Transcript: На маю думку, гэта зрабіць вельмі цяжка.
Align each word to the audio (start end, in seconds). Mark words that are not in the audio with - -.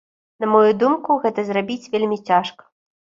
На 0.43 0.47
маю 0.53 0.69
думку, 0.83 1.17
гэта 1.25 1.43
зрабіць 1.49 1.89
вельмі 1.97 2.17
цяжка. 2.31 2.63